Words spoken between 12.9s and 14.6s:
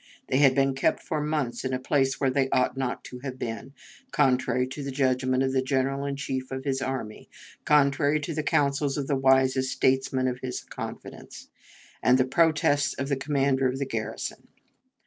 of the commander of the garrison.